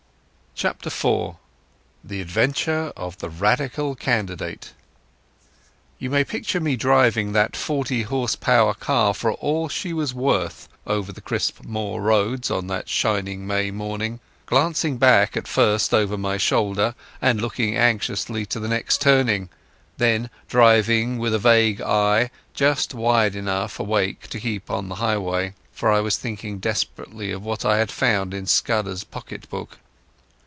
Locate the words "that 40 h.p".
7.31-8.73